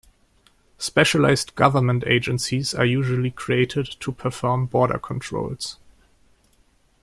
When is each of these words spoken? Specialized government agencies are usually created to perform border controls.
Specialized 0.79 1.53
government 1.53 2.03
agencies 2.07 2.73
are 2.73 2.87
usually 2.87 3.29
created 3.29 3.85
to 3.99 4.11
perform 4.11 4.65
border 4.65 4.97
controls. 4.97 5.77